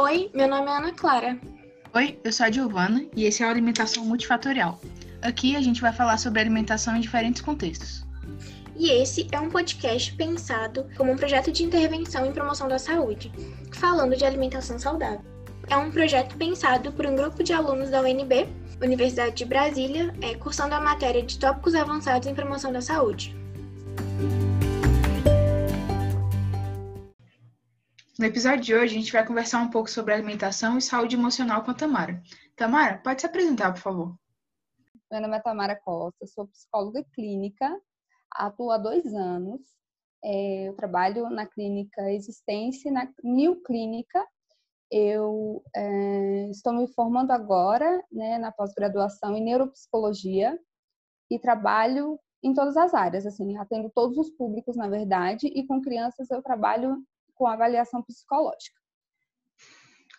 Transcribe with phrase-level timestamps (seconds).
[0.00, 1.36] Oi, meu nome é Ana Clara.
[1.92, 4.80] Oi, eu sou a Giovana e esse é o Alimentação Multifatorial.
[5.22, 8.06] Aqui a gente vai falar sobre alimentação em diferentes contextos.
[8.76, 13.32] E esse é um podcast pensado como um projeto de intervenção em promoção da saúde,
[13.72, 15.24] falando de alimentação saudável.
[15.66, 18.48] É um projeto pensado por um grupo de alunos da UNB,
[18.80, 23.36] Universidade de Brasília, é, cursando a matéria de tópicos avançados em promoção da saúde.
[28.18, 31.62] No episódio de hoje, a gente vai conversar um pouco sobre alimentação e saúde emocional
[31.62, 32.20] com a Tamara.
[32.56, 34.18] Tamara, pode se apresentar, por favor.
[35.08, 37.80] Meu nome é Tamara Costa, sou psicóloga clínica
[38.32, 39.60] atuo há dois anos.
[40.24, 44.26] É, eu trabalho na clínica Existência, na New Clínica.
[44.90, 50.58] Eu é, estou me formando agora né, na pós-graduação em neuropsicologia
[51.30, 55.80] e trabalho em todas as áreas, assim, atendo todos os públicos, na verdade, e com
[55.80, 57.00] crianças eu trabalho
[57.38, 58.76] com avaliação psicológica.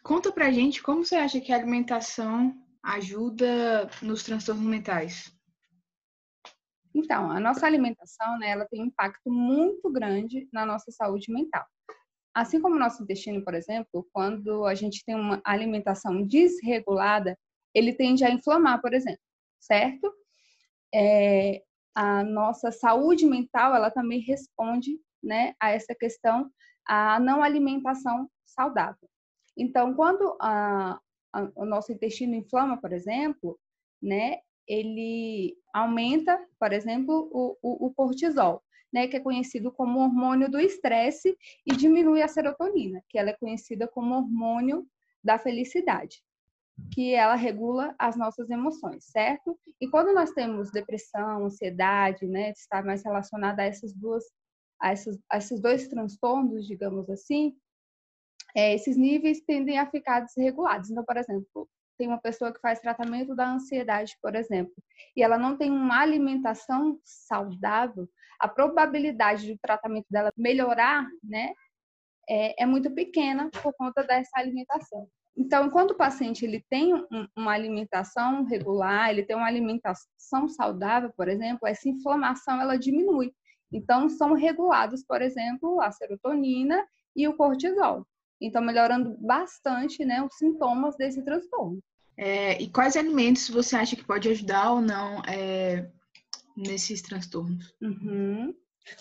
[0.01, 5.31] Conta pra gente como você acha que a alimentação ajuda nos transtornos mentais.
[6.95, 11.65] Então, a nossa alimentação, né, ela tem um impacto muito grande na nossa saúde mental.
[12.33, 17.37] Assim como o nosso intestino, por exemplo, quando a gente tem uma alimentação desregulada,
[17.75, 19.21] ele tende a inflamar, por exemplo,
[19.59, 20.11] certo?
[20.93, 21.61] É,
[21.93, 26.49] a nossa saúde mental, ela também responde, né, a essa questão,
[26.89, 29.07] a não alimentação saudável.
[29.55, 30.99] Então, quando a,
[31.31, 33.59] a, o nosso intestino inflama, por exemplo,
[34.01, 40.49] né, ele aumenta, por exemplo, o, o, o cortisol, né, que é conhecido como hormônio
[40.49, 44.83] do estresse, e diminui a serotonina, que ela é conhecida como hormônio
[45.23, 46.23] da felicidade,
[46.91, 49.59] que ela regula as nossas emoções, certo?
[49.79, 54.23] E quando nós temos depressão, ansiedade, né, está mais relacionada a essas duas,
[54.81, 57.55] a esses, a esses dois transtornos, digamos assim,
[58.55, 60.89] é, esses níveis tendem a ficar desregulados.
[60.89, 64.73] Então, por exemplo, tem uma pessoa que faz tratamento da ansiedade, por exemplo,
[65.15, 68.07] e ela não tem uma alimentação saudável,
[68.39, 71.53] a probabilidade do tratamento dela melhorar, né,
[72.27, 75.09] é, é muito pequena por conta dessa alimentação.
[75.35, 81.11] Então, enquanto o paciente ele tem um, uma alimentação regular, ele tem uma alimentação saudável,
[81.15, 83.33] por exemplo, essa inflamação ela diminui.
[83.71, 86.85] Então, são regulados, por exemplo, a serotonina
[87.15, 88.05] e o cortisol.
[88.41, 91.79] Então, melhorando bastante né, os sintomas desse transtorno.
[92.17, 95.89] É, e quais alimentos você acha que pode ajudar ou não é,
[96.55, 97.73] nesses transtornos?
[97.81, 98.53] Uhum.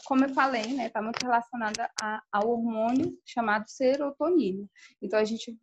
[0.04, 1.90] Como eu falei, né, está muito relacionada
[2.30, 4.68] ao hormônio chamado serotonina.
[5.02, 5.58] Então a gente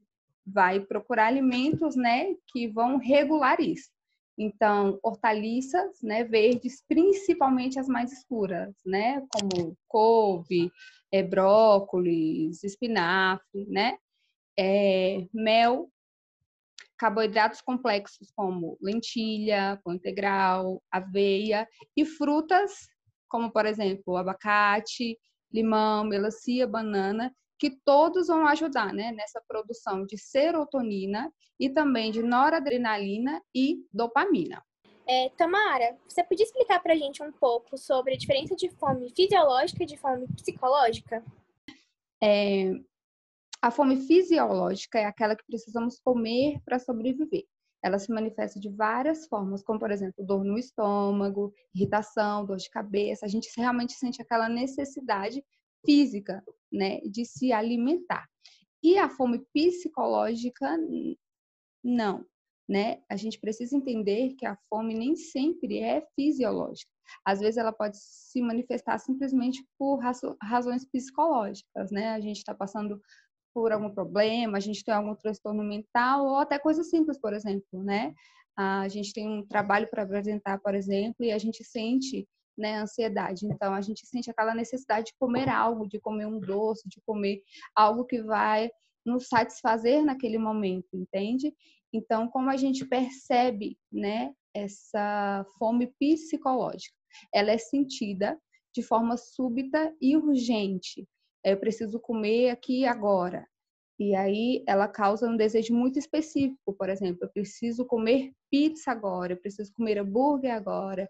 [0.46, 3.90] vai procurar alimentos, né, que vão regular isso.
[4.38, 10.69] Então, hortaliças, né, verdes, principalmente as mais escuras, né, como couve,
[11.12, 13.97] é, brócolis, espinafre, né,
[14.59, 15.90] é, mel,
[16.97, 22.88] carboidratos complexos como lentilha, pão integral, aveia e frutas
[23.28, 25.18] como, por exemplo, abacate,
[25.51, 32.22] limão, melancia, banana, que todos vão ajudar né, nessa produção de serotonina e também de
[32.22, 34.64] noradrenalina e dopamina.
[35.08, 39.10] É, Tamara, você podia explicar para a gente um pouco sobre a diferença de fome
[39.16, 41.24] fisiológica e de fome psicológica?
[42.24, 42.72] É,
[43.62, 47.44] a fome fisiológica é aquela que precisamos comer para sobreviver.
[47.84, 52.70] Ela se manifesta de várias formas, como, por exemplo, dor no estômago, irritação, dor de
[52.70, 53.28] cabeça.
[53.28, 55.44] A gente realmente sente aquela necessidade
[55.85, 58.28] física, né, de se alimentar.
[58.84, 60.78] E a fome psicológica,
[61.84, 62.25] não,
[62.68, 63.01] né?
[63.09, 66.91] A gente precisa entender que a fome nem sempre é fisiológica.
[67.24, 70.00] Às vezes ela pode se manifestar simplesmente por
[70.41, 72.09] razões psicológicas, né?
[72.09, 73.00] A gente está passando
[73.53, 77.84] por algum problema, a gente tem algum transtorno mental ou até coisas simples, por exemplo,
[77.84, 78.13] né?
[78.57, 82.28] A gente tem um trabalho para apresentar, por exemplo, e a gente sente
[82.58, 83.46] né, ansiedade.
[83.46, 87.42] Então, a gente sente aquela necessidade de comer algo, de comer um doce, de comer
[87.75, 88.69] algo que vai
[89.06, 91.54] nos satisfazer naquele momento, entende?
[91.94, 96.96] Então, como a gente percebe, né, essa fome psicológica?
[97.34, 98.40] Ela é sentida
[98.74, 101.08] de forma súbita e urgente
[101.46, 103.48] eu preciso comer aqui agora.
[104.00, 109.34] E aí ela causa um desejo muito específico, por exemplo, eu preciso comer pizza agora,
[109.34, 111.10] eu preciso comer hambúrguer agora.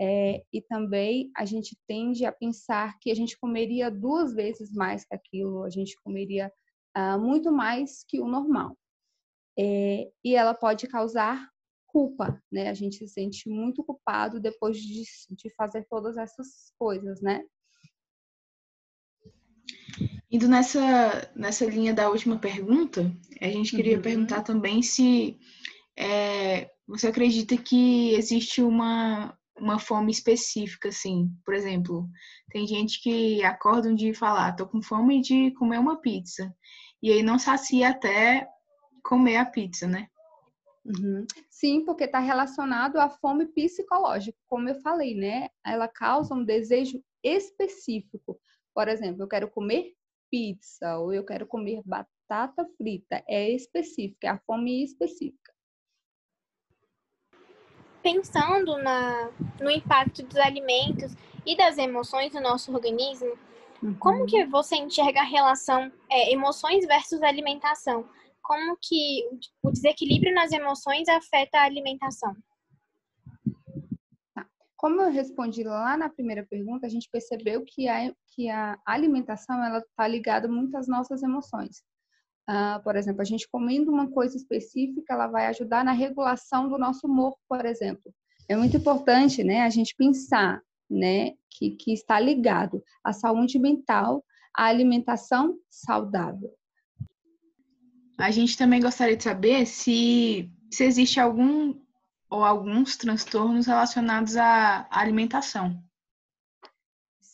[0.00, 5.04] É, e também a gente tende a pensar que a gente comeria duas vezes mais
[5.04, 6.52] que aquilo, a gente comeria
[6.96, 8.76] uh, muito mais que o normal.
[9.58, 11.48] É, e ela pode causar
[11.86, 12.68] culpa, né?
[12.68, 17.42] A gente se sente muito culpado depois de, de fazer todas essas coisas, né?
[20.30, 24.02] Indo nessa, nessa linha da última pergunta, a gente queria uhum.
[24.02, 25.36] perguntar também se
[25.98, 31.30] é, você acredita que existe uma, uma fome específica, assim?
[31.44, 32.08] Por exemplo,
[32.50, 36.00] tem gente que acorda um dia e fala, ah, tô com fome de comer uma
[36.00, 36.54] pizza.
[37.02, 38.48] E aí não sacia até
[39.02, 40.08] comer a pizza, né?
[40.84, 41.26] Uhum.
[41.50, 45.48] Sim, porque está relacionado à fome psicológica, como eu falei, né?
[45.64, 48.40] Ela causa um desejo específico.
[48.74, 49.94] Por exemplo, eu quero comer
[50.30, 53.22] pizza ou eu quero comer batata frita.
[53.28, 55.52] É específica, é a fome específica.
[58.02, 59.30] Pensando na,
[59.60, 61.14] no impacto dos alimentos
[61.44, 63.36] e das emoções no nosso organismo,
[63.82, 63.94] uhum.
[63.94, 68.06] como que você enxerga a relação é, emoções versus alimentação?
[68.50, 69.28] como que
[69.62, 72.34] o desequilíbrio nas emoções afeta a alimentação?
[74.34, 74.44] Tá.
[74.76, 79.62] Como eu respondi lá na primeira pergunta, a gente percebeu que a, que a alimentação
[79.64, 81.84] ela está ligada muito às nossas emoções.
[82.48, 86.78] Uh, por exemplo, a gente comendo uma coisa específica, ela vai ajudar na regulação do
[86.78, 88.12] nosso humor, por exemplo.
[88.48, 90.60] É muito importante, né, a gente pensar,
[90.90, 96.50] né, que, que está ligado à saúde mental, à alimentação saudável.
[98.18, 101.74] A gente também gostaria de saber se, se existe algum
[102.28, 105.82] ou alguns transtornos relacionados à alimentação.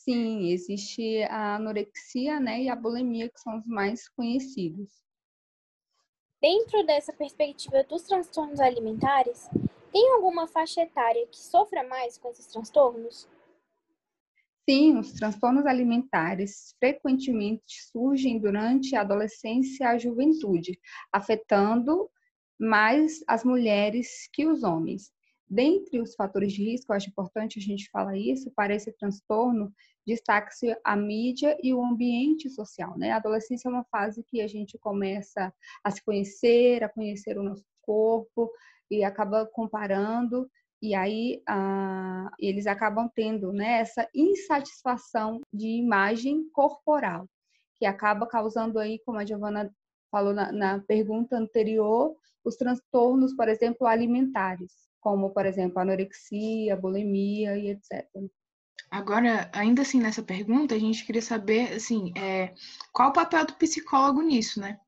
[0.09, 5.03] Sim, existe a anorexia né, e a bulimia, que são os mais conhecidos.
[6.41, 9.51] Dentro dessa perspectiva dos transtornos alimentares,
[9.91, 13.29] tem alguma faixa etária que sofra mais com esses transtornos?
[14.69, 20.79] Sim, os transtornos alimentares frequentemente surgem durante a adolescência e a juventude,
[21.13, 22.09] afetando
[22.57, 25.16] mais as mulheres que os homens.
[25.49, 29.73] Dentre os fatores de risco, eu acho importante a gente falar isso, para esse transtorno,
[30.07, 32.99] destaca-se a mídia e o ambiente social.
[32.99, 33.13] Né?
[33.13, 35.53] A adolescência é uma fase que a gente começa
[35.85, 38.51] a se conhecer, a conhecer o nosso corpo
[38.91, 40.49] e acaba comparando
[40.81, 47.29] e aí ah, eles acabam tendo né, essa insatisfação de imagem corporal,
[47.77, 49.75] que acaba causando aí, como a Giovana
[50.11, 52.15] falou na, na pergunta anterior,
[52.45, 54.73] os transtornos, por exemplo, alimentares,
[55.07, 58.05] como, por exemplo, anorexia, bulimia e etc.
[58.91, 62.53] Agora, ainda assim, nessa pergunta, a gente queria saber, assim, é,
[62.93, 64.81] qual o papel do psicólogo nisso, né?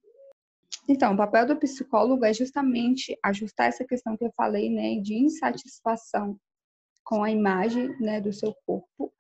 [0.88, 5.14] Então, o papel do psicólogo é justamente ajustar essa questão que eu falei, né, de
[5.14, 6.36] insatisfação
[7.04, 9.12] com a imagem, né, do seu corpo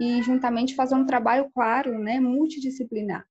[0.00, 3.24] e juntamente fazer um trabalho claro, né, multidisciplinar,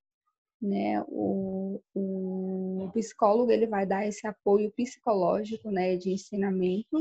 [0.61, 6.97] né, o, o psicólogo ele vai dar esse apoio psicológico, né, de ensinamento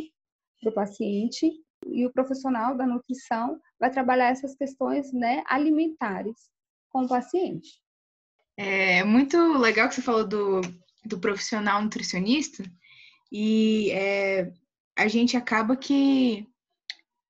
[0.60, 1.50] para o paciente
[1.86, 6.50] e o profissional da nutrição vai trabalhar essas questões, né, alimentares
[6.90, 7.80] com o paciente.
[8.56, 10.60] É muito legal que você falou do,
[11.04, 12.62] do profissional nutricionista
[13.32, 14.52] e é,
[14.96, 16.46] a gente acaba que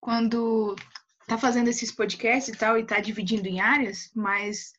[0.01, 0.75] quando
[1.29, 4.73] tá fazendo esses podcasts e tal e tá dividindo em áreas, mas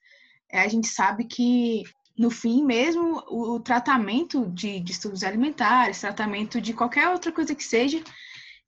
[0.60, 1.84] a gente sabe que
[2.18, 7.64] no fim mesmo o, o tratamento de distúrbios alimentares, tratamento de qualquer outra coisa que
[7.64, 8.04] seja,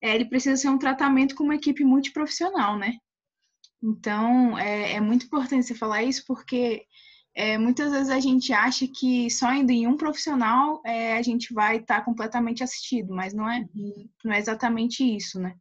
[0.01, 2.97] é, ele precisa ser um tratamento com uma equipe multiprofissional, né?
[3.81, 6.85] Então é, é muito importante você falar isso porque
[7.35, 11.54] é, muitas vezes a gente acha que só indo em um profissional é, a gente
[11.54, 14.09] vai estar tá completamente assistido, mas não é, uhum.
[14.23, 15.56] não é exatamente isso, né?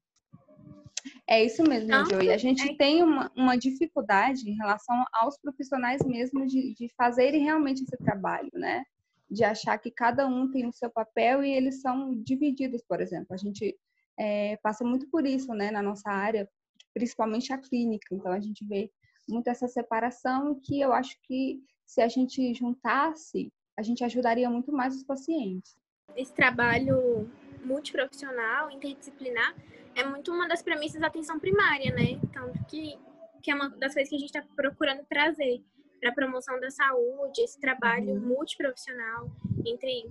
[1.32, 2.30] É isso mesmo, não, Joey.
[2.30, 2.76] A gente é...
[2.76, 8.50] tem uma, uma dificuldade em relação aos profissionais mesmo de, de fazerem realmente esse trabalho,
[8.52, 8.84] né?
[9.30, 13.28] De achar que cada um tem o seu papel e eles são divididos, por exemplo.
[13.30, 13.74] A gente
[14.18, 16.46] é, passa muito por isso, né, na nossa área,
[16.92, 18.14] principalmente a clínica.
[18.14, 18.90] Então, a gente vê
[19.26, 24.70] muito essa separação que eu acho que se a gente juntasse, a gente ajudaria muito
[24.70, 25.78] mais os pacientes.
[26.14, 27.26] Esse trabalho
[27.64, 29.54] multiprofissional, interdisciplinar,
[29.94, 32.18] é muito uma das premissas da atenção primária, né?
[32.22, 32.98] Então, que,
[33.42, 35.62] que é uma das coisas que a gente está procurando trazer
[36.00, 38.20] para a promoção da saúde, esse trabalho uhum.
[38.20, 39.30] multiprofissional,
[39.64, 40.10] entre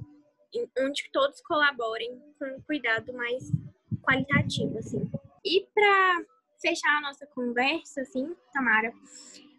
[0.80, 3.52] onde todos colaborem com um cuidado mais
[4.02, 5.10] qualitativo, assim.
[5.44, 6.26] E para
[6.62, 8.94] fechar a nossa conversa, assim, Tamara,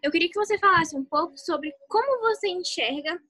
[0.03, 3.21] eu queria que você falasse um pouco sobre como você enxerga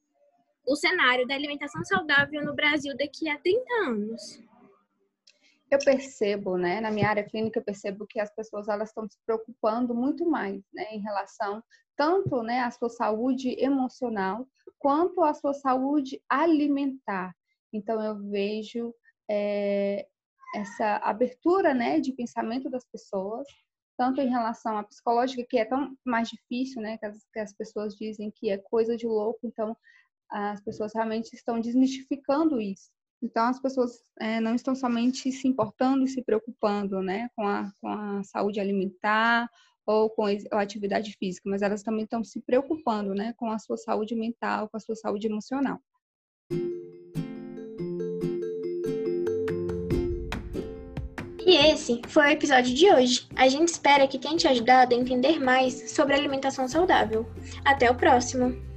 [0.65, 4.41] o cenário da alimentação saudável no Brasil daqui a 30 anos.
[5.73, 9.17] Eu percebo, né, na minha área clínica, eu percebo que as pessoas elas estão se
[9.25, 11.63] preocupando muito mais, né, em relação
[11.97, 17.33] tanto, né, à sua saúde emocional quanto à sua saúde alimentar.
[17.71, 18.93] Então eu vejo
[19.27, 20.05] é,
[20.55, 23.47] essa abertura, né, de pensamento das pessoas
[23.97, 27.53] tanto em relação à psicológica, que é tão mais difícil, né, que as, que as
[27.53, 29.75] pessoas dizem que é coisa de louco, então
[30.29, 32.91] as pessoas realmente estão desmistificando isso.
[33.23, 37.71] Então, as pessoas é, não estão somente se importando e se preocupando né, com, a,
[37.79, 39.49] com a saúde alimentar
[39.85, 43.77] ou com a atividade física, mas elas também estão se preocupando né, com a sua
[43.77, 45.79] saúde mental, com a sua saúde emocional.
[51.45, 53.27] E esse foi o episódio de hoje.
[53.35, 57.25] A gente espera que tenha te ajudado a entender mais sobre alimentação saudável.
[57.63, 58.72] Até o próximo!